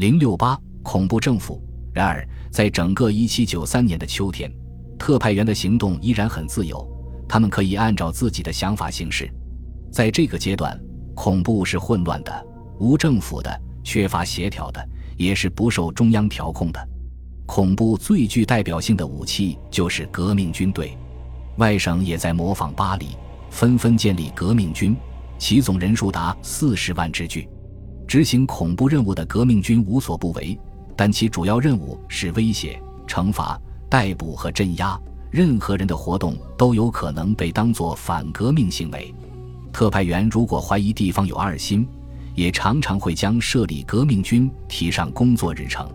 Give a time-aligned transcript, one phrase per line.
[0.00, 1.62] 零六八恐怖政府。
[1.92, 4.50] 然而，在整个一七九三年的秋天，
[4.98, 6.88] 特派员的行动依然很自由，
[7.28, 9.30] 他们可以按照自己的想法行事。
[9.92, 10.74] 在这个阶段，
[11.14, 12.46] 恐怖是混乱的、
[12.78, 14.82] 无政府的、缺乏协调的，
[15.18, 16.88] 也是不受中央调控的。
[17.44, 20.96] 恐怖最具代表性的武器就是革命军队，
[21.58, 23.08] 外省也在模仿巴黎，
[23.50, 24.96] 纷纷建立革命军，
[25.38, 27.46] 其总人数达四十万之巨。
[28.10, 30.58] 执行恐怖任务的革命军无所不为，
[30.96, 33.56] 但其主要任务是威胁、惩罚、
[33.88, 35.00] 逮捕和镇压。
[35.30, 39.14] 任何人的活动都有可能被当作反革命行为。
[39.72, 41.86] 特派员如果怀疑地方有二心，
[42.34, 45.88] 也常常会将设立革命军提上工作日程。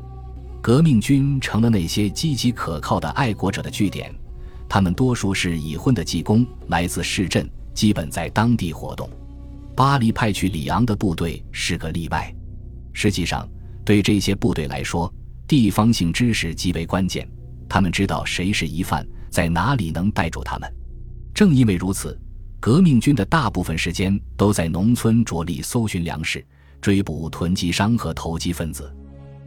[0.61, 4.09] 革命军成了那些积极可靠的爱国者的据点，
[4.69, 9.09] 他们多数是已婚的技工，来自市镇，基本在当地活动。
[9.75, 12.33] 巴黎派去里昂的部队是个例外。
[12.93, 13.47] 实际上，
[13.83, 15.13] 对这些部队来说，
[15.45, 17.29] 地方性知识极为关键。
[17.67, 20.73] 他们知道谁是疑犯，在哪里能逮住他们。
[21.33, 22.17] 正因为如此，
[22.61, 26.45] 革命军的大部分时间都在农村着力搜寻粮食，
[26.79, 28.95] 追捕囤积商和投机分子。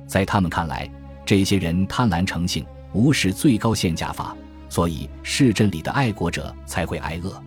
[0.07, 0.91] 在他们看来，
[1.25, 4.37] 这些人贪婪成性，无视最高限价法，
[4.69, 7.43] 所以市镇里的爱国者才会挨饿。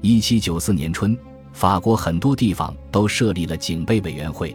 [0.00, 1.16] 一七九四年春，
[1.56, 4.54] 法国很多地方都设立了警备委员会，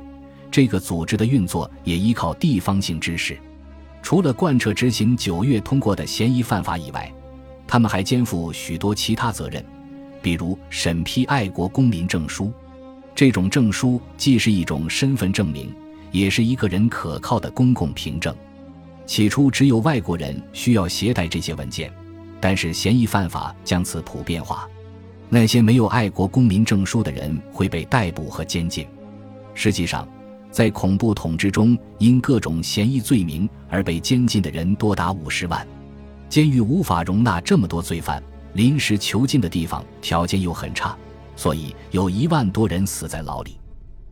[0.51, 3.35] 这个组织的运作也依靠地方性知识。
[4.03, 7.11] 除了贯彻执行九月通过的嫌疑犯法以外，
[7.65, 9.65] 他们还肩负许多其他责任，
[10.21, 12.53] 比如审批爱国公民证书。
[13.15, 15.73] 这种证书既是一种身份证明，
[16.11, 18.31] 也是一个人可靠的公共凭证。
[19.07, 21.91] 起初，只有外国人需要携带这些文件，
[22.39, 24.69] 但是嫌疑犯法将此普遍化，
[25.33, 28.85] 那些没有爱国公民证书的人会被逮捕和监禁。
[29.53, 30.07] 实际上，
[30.51, 35.65] 在恐怖统治中，因各种嫌疑罪名而被监禁的人多达五十万，
[36.27, 38.21] 监狱无法容纳这么多罪犯，
[38.53, 40.97] 临时囚禁的地方条件又很差，
[41.37, 43.57] 所以有一万多人死在牢里。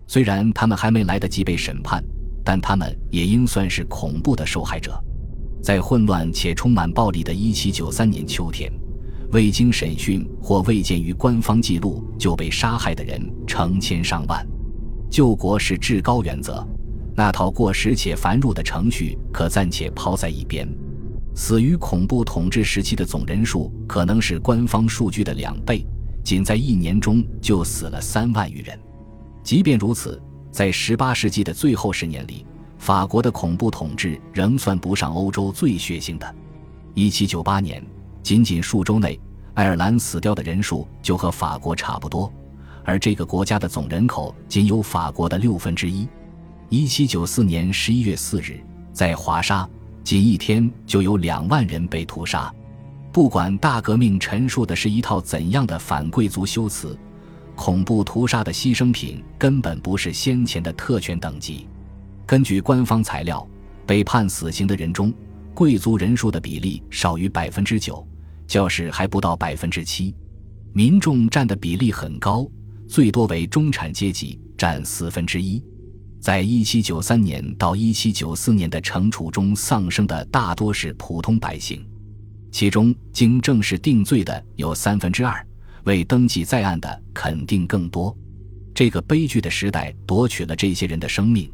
[0.07, 2.03] 虽然他们还没来得及被审判。
[2.41, 4.99] 但他们也应算是恐怖的受害者，
[5.61, 8.71] 在混乱且充满暴力的1793年秋天，
[9.31, 14.45] 未经审讯或未见于官方记录就被杀害的人成千上万。
[15.09, 16.65] 救国是至高原则，
[17.15, 20.67] 那套过时且繁缛的程序可暂且抛在一边。
[21.35, 25.85] 死于恐怖统治时期的总人数可能是官方数据的两倍，
[26.23, 28.77] 仅在一年中就死了三万余人。
[29.43, 30.21] 即便如此。
[30.51, 32.43] 在18世纪的最后十年里，
[32.79, 36.35] 法国的恐怖统治仍算不上欧洲最血腥的。
[36.95, 37.85] 1798年，
[38.21, 39.19] 仅仅数周内，
[39.53, 42.31] 爱尔兰死掉的人数就和法国差不多，
[42.83, 46.07] 而这个国家的总人口仅有法国的六分之一。
[46.69, 48.63] 1794年11月4日，
[48.93, 49.67] 在华沙，
[50.03, 52.53] 仅一天就有两万人被屠杀。
[53.11, 56.97] 不管大革命陈述的是一套怎样的反贵族修辞。
[57.55, 61.67] 恐怖屠杀的牺牲品根本不是先前的特权等级。
[62.25, 63.45] 根据官方材料，
[63.85, 65.11] 被判死刑的人中，
[65.59, 68.07] 贵族人数的比例少于百分之九，
[68.47, 70.15] 教士还不到百分之七，
[70.71, 72.49] 民众占的比例很高，
[72.87, 75.61] 最多为中产阶级占四分之一。
[76.21, 81.85] 在一七九三年到一七九四年的惩处中，丧生的大多是普通百姓，
[82.53, 85.45] 其中经正式定罪的有三分之二。
[85.83, 88.17] 未登记在案的肯定更多。
[88.73, 91.51] 这个悲剧的时代夺取了这些人的生命，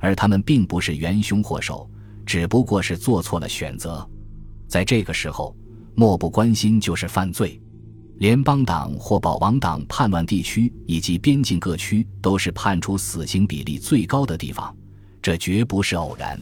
[0.00, 1.88] 而他们并不是元凶祸首，
[2.24, 4.08] 只不过是做错了选择。
[4.68, 5.54] 在这个时候，
[5.94, 7.60] 漠不关心就是犯罪。
[8.18, 14.74] 联邦党或保王党叛乱地区以及边境各区都是判处死刑比例最高的地方，
[15.20, 16.40] 这绝不是偶然，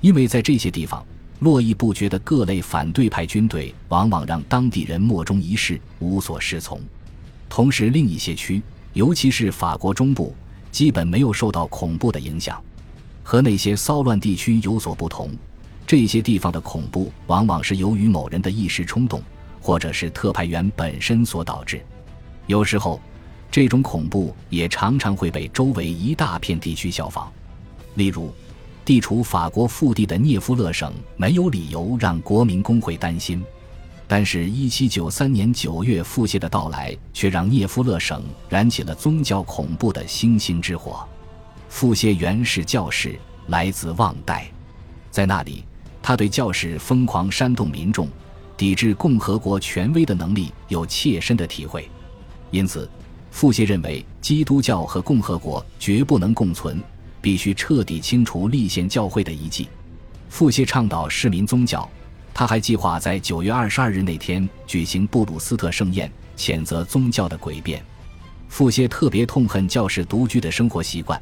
[0.00, 1.04] 因为在这些地方。
[1.40, 6.80] 络绎不绝的各类反对派军队，往往让当地人莫衷一是、无所适从。
[7.48, 8.60] 同时，另一些区，
[8.92, 10.34] 尤其是法国中部，
[10.72, 12.60] 基本没有受到恐怖的影响。
[13.30, 15.30] 和那些骚乱地区有所不同，
[15.86, 19.22] 这些地方的恐怖往往是由于某人的一时冲动，
[19.60, 21.84] 或者是特派员本身所导致。
[22.46, 22.98] 有时候，
[23.50, 27.30] 这种恐怖也常常会被周围一大片地区效仿，
[27.96, 28.32] 例如。
[28.82, 33.44] 地处法国腹地的涅夫勒省没有理由让国民工会担心，
[34.06, 41.06] 但是1793年9月腹泻的到来却让涅夫勒省燃起了宗教恐怖的星星之火。
[41.68, 43.18] 腹泻原是教士，
[43.48, 44.50] 来自旺代，
[45.10, 45.64] 在那里，
[46.02, 48.08] 他对教士疯狂煽动民众、
[48.56, 51.88] 抵制共和国权威的能力有切身的体会，
[52.50, 52.88] 因此，
[53.30, 56.82] 腹泻认为基督教和共和国绝不能共存。
[57.20, 59.68] 必须彻底清除立宪教会的遗迹。
[60.28, 61.86] 傅歇倡导市民宗教，
[62.32, 67.84] 他还计划在九月二十二日那天举行布鲁斯特盛宴，谴责宗教的诡辩。
[68.48, 71.20] 傅歇特别痛恨教士独居的生活习惯，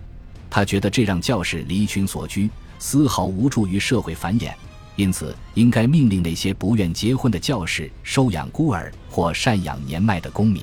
[0.50, 4.52] 他觉得这让教士离群所居，丝毫无助于社会繁衍。
[4.96, 10.62] 因此，应该命令那些不愿结婚的教士收养孤儿或赡养年迈的公民。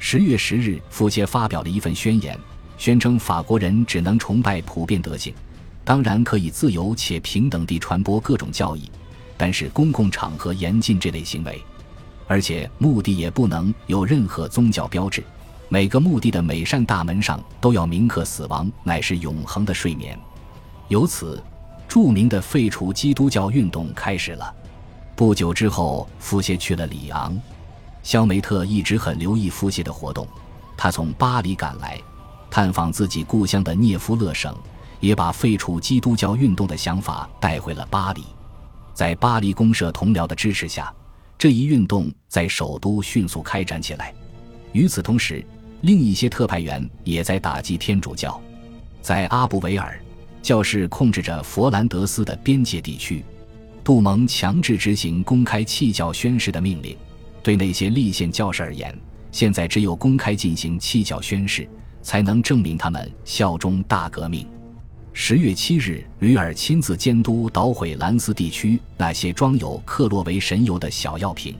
[0.00, 2.36] 十月十日，傅歇发表了一份宣言，
[2.76, 5.32] 宣称法国人只能崇拜普遍德性，
[5.84, 8.90] 当然可以自由且平等地传播各种教义，
[9.36, 11.62] 但是公共场合严禁这类行为，
[12.26, 15.22] 而且墓地也不能有任何宗教标志。
[15.74, 20.16] 每个墓地的每扇大门上都要铭刻“死亡乃是永恒的睡眠”。
[20.86, 21.42] 由此。
[21.88, 24.54] 著名的废除基督教运动开始了。
[25.16, 27.36] 不久之后，傅歇去了里昂。
[28.04, 30.28] 肖梅特一直很留意傅歇的活动，
[30.76, 32.00] 他从巴黎赶来，
[32.48, 34.56] 探访自己故乡的涅夫勒省，
[35.00, 38.24] 也把废除基督教运动的想法带回了巴黎。
[38.92, 40.92] 在巴黎公社同僚的支持下，
[41.36, 44.14] 这一运动在首都迅速开展起来。
[44.72, 45.44] 与此同时，
[45.84, 48.40] 另一些特派员也在打击天主教，
[49.02, 50.00] 在阿布维尔。
[50.40, 53.22] 教士控制着佛兰德斯的边界地区，
[53.82, 56.96] 杜蒙强制执行公开弃教宣誓的命令。
[57.42, 58.98] 对那些立宪教士而言，
[59.30, 61.68] 现在只有公开进行弃教宣誓，
[62.00, 64.46] 才能证明他们效忠大革命。
[65.12, 71.54] 十月七日，吕尔亲自监督捣毁兰斯地区那些装有克洛维神油的小药瓶。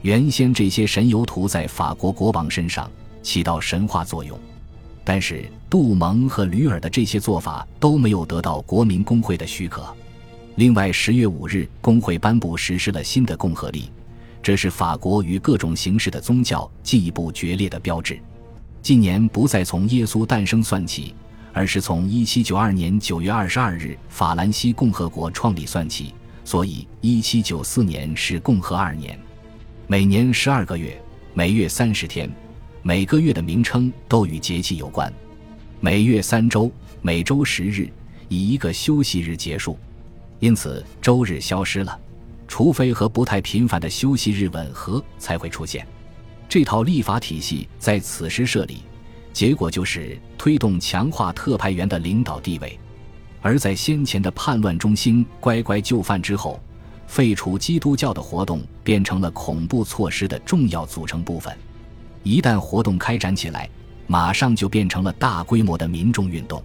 [0.00, 2.90] 原先这些神油涂在法国国王身上，
[3.22, 4.38] 起到神话作用。
[5.04, 9.84] 但是杜蒙和吕尔的这些做法都没有得到国民工会的许可。
[10.56, 13.90] 另外，十月五日，工会颁布实施了新的共和历，
[14.42, 18.18] 这是法国与各种形式的宗教进一步决裂的标志。
[18.82, 21.14] 近年不再从耶稣诞生算起，
[21.52, 26.14] 而是从一七九二年九月二十二日法兰西共和国创立算起，
[26.44, 29.18] 所以一七九四年是共和二年。
[29.86, 31.00] 每年十二个月，
[31.34, 32.30] 每月三十天。
[32.84, 35.12] 每个月的名称都与节气有关，
[35.78, 36.68] 每月三周，
[37.00, 37.88] 每周十日，
[38.28, 39.78] 以一个休息日结束，
[40.40, 41.96] 因此周日消失了，
[42.48, 45.86] 除非和不太频繁的休息日吻合才会出现。
[46.48, 48.78] 这套立法体系在此时设立，
[49.32, 52.76] 结果就是推动强化特派员的领导地位，
[53.40, 56.60] 而在先前的叛乱中心乖乖就范之后，
[57.06, 61.56] 废除基督教的活动变成了恐怖措施的重要组成部分。
[62.22, 63.68] 一旦活动开展起来，
[64.06, 66.62] 马上就变成了大规模的民众运动。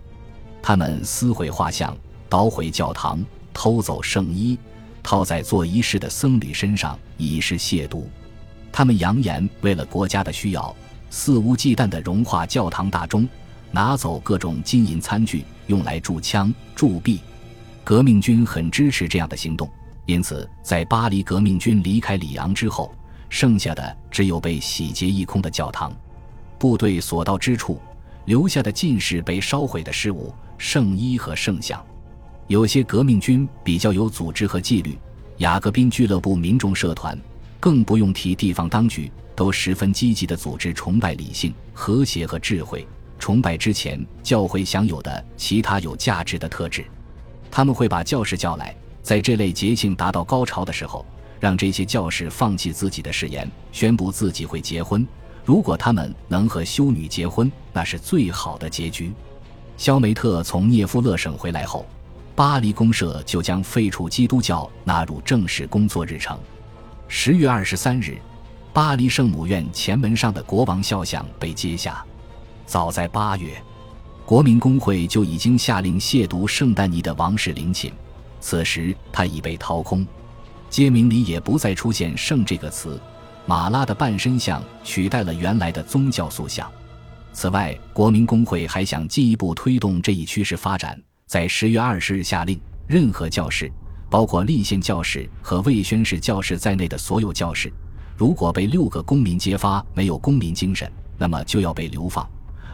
[0.61, 1.95] 他们撕毁画像，
[2.29, 3.23] 捣毁教堂，
[3.53, 4.57] 偷走圣衣，
[5.01, 8.03] 套在做仪式的僧侣身上，以示亵渎。
[8.71, 10.75] 他们扬言为了国家的需要，
[11.09, 13.27] 肆无忌惮地融化教堂大钟，
[13.71, 17.19] 拿走各种金银餐具，用来铸枪铸币。
[17.83, 19.67] 革命军很支持这样的行动，
[20.05, 22.93] 因此在巴黎革命军离开里昂之后。
[23.29, 25.91] 剩下的只有被洗劫一空的教堂，
[26.57, 27.79] 部队所到之处
[28.25, 31.83] 留下的尽是被烧毁的事物、圣衣和圣像。
[32.47, 34.97] 有些革命军比较有组织和纪律，
[35.37, 37.19] 雅各宾俱乐部、民众社团，
[37.59, 42.87] 更不用提地方当局，都十分积极地组织崇拜理性、和谐和智慧，
[43.19, 46.85] 崇拜之前教会享有的其他有价值的特质。
[47.51, 51.05] 他们会把教士叫来，在这类节庆达到高潮的时候。
[51.39, 55.05] 让这些教士放弃自己的誓言，宣布自己会结婚。
[55.45, 59.13] 如果他们能和修女结婚，那是最好的结局。
[59.77, 61.85] 肖梅特从涅夫勒省回来后，
[62.35, 66.37] 巴黎公社就将废除基督教纳入正式工作日程。
[67.07, 68.17] 十月二十三日，
[68.73, 72.03] 巴黎圣母院前门上的国王肖像被揭下。
[72.65, 73.61] 早在八月，
[74.25, 77.91] 国民工会就已经下令亵渎圣丹尼的王室陵寝，
[78.41, 80.05] 此时他已被掏空。
[80.69, 82.99] 街名里也不再出现“圣”这个词，
[83.45, 86.69] 马拉的半身像取代了原来的宗教塑像。
[87.31, 93.71] 此外，国民工会还想进一步推动这一趋势发展，在十月二十日下令，任何教士，
[94.09, 97.71] 包括立宪教士和未宣誓教士在内的所有教士，
[98.17, 102.25] 如果被六个公民揭发没有公民精神，那么就要被流放；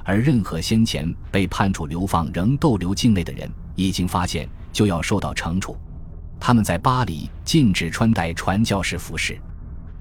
[0.03, 5.77] 而任何先前被判处流放仍逗留境内的人，一经发现就要受到惩处。
[6.39, 9.39] 他们在巴黎禁止穿戴传教士服饰。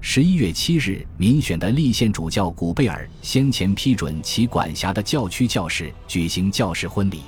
[0.01, 7.21] 十一月七日，民选的立宪主教古贝尔先前批准其管辖的教区教士举行教士婚礼。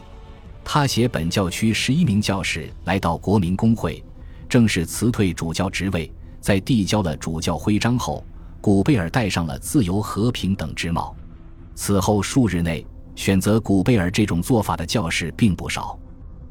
[0.64, 4.04] 他携本教区十一名教士来到国民工会，
[4.50, 6.12] 正式辞退主教职位。
[6.42, 8.24] 在递交了主教徽章后，
[8.62, 11.16] 古贝尔戴上了自由、和平等之帽。
[11.76, 12.86] 此后数日内，
[13.16, 15.98] 选择古贝尔这种做法的教士并不少。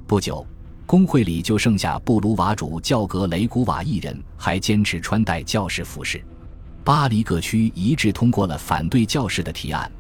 [0.07, 0.45] 不久，
[0.87, 6.23] 工会里就剩下布鲁瓦主教格雷古瓦一人还坚持穿戴教士服饰。
[6.85, 9.91] 巴黎各区一致通过了反对教士的提案。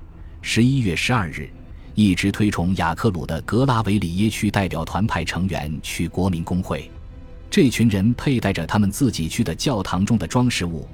[0.42, 1.48] 十一月十二日，
[1.94, 6.90] 一直推崇雅克鲁的格拉维里耶区代表团派成员去国民工会。
[7.48, 10.86] 这群人佩戴着他们自己区的教堂中的装饰物，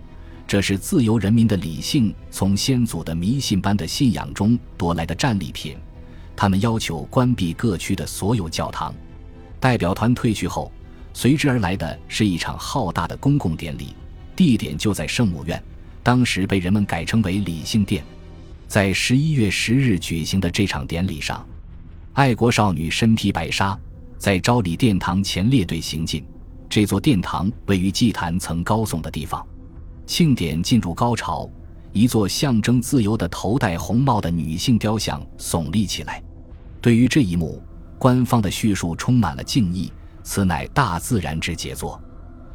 [0.46, 5.76] 这是自由人民的理性从先祖的迷信般的信仰中夺来的战利品。
[6.36, 8.94] 他们要求关闭各区的所有教堂。
[9.60, 10.72] 代表团退去后，
[11.12, 13.94] 随之而来的是一场浩大的公共典礼，
[14.34, 15.62] 地点就在圣母院，
[16.02, 18.02] 当时被人们改称为理性殿。
[18.66, 21.46] 在十一月十日举行的这场典礼上，
[22.14, 23.78] 爱国少女身披白纱，
[24.16, 26.24] 在昭礼殿堂前列队行进。
[26.68, 29.44] 这座殿堂位于祭坛曾高耸的地方，
[30.06, 31.50] 庆典进入高潮，
[31.92, 36.22] 一座象征自由的头戴红帽的女性雕像耸立起来。
[36.80, 37.60] 对于这一幕，
[38.00, 39.92] 官方的叙述充满了敬意，
[40.22, 42.00] 此乃大自然之杰作。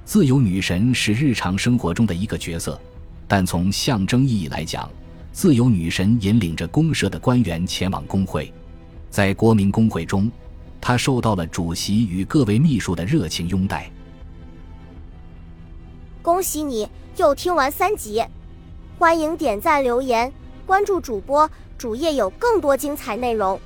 [0.03, 2.81] 自由女神是日常生活中的一个角色，
[3.27, 4.89] 但从象征意义来讲，
[5.31, 8.51] 自由女神引领着公社的官员前往工会，
[9.11, 10.31] 在国民工会中，
[10.81, 13.91] 她受到了主席与各位秘书的热情拥戴。
[16.23, 18.23] 恭喜你又听完三集，
[18.97, 20.33] 欢迎点赞、留言、
[20.65, 21.47] 关注主播，
[21.77, 23.61] 主页有更多精彩内容。